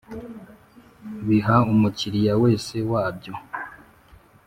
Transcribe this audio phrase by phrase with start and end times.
[1.27, 3.33] Biha umukiriya wese wabyo